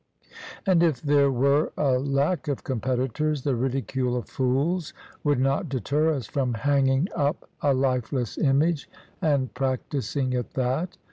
[0.65, 6.11] And if there were a lack of competitors, the ridicule of fools would not deter
[6.15, 8.89] us from hanging up a lifeless image
[9.21, 10.97] and practising at that.